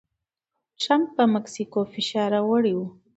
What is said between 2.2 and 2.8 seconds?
راوړی و.